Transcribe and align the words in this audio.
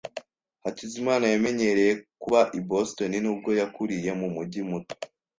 Hakizimana 0.63 1.25
yamenyereye 1.33 1.93
kuba 2.21 2.41
i 2.57 2.59
Boston 2.69 3.11
nubwo 3.23 3.49
yakuriye 3.59 4.11
mu 4.19 4.27
mujyi 4.35 4.61
muto. 4.69 4.93